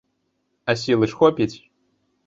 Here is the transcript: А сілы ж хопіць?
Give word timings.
А 0.73 0.77
сілы 0.85 1.11
ж 1.13 1.21
хопіць? 1.23 1.55